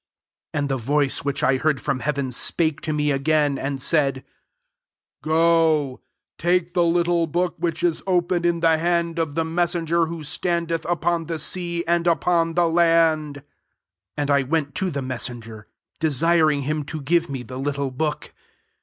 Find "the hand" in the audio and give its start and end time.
8.61-9.19